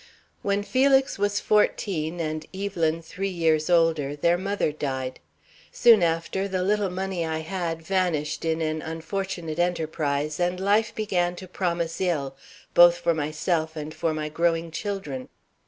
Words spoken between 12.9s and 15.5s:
for myself and for my growing children.